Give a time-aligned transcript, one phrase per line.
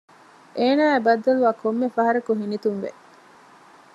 [0.57, 2.89] އޭނާއާއި ބައްދަލުވާ ކޮންމެ ފަހަރަކު ހިނިތުންވެ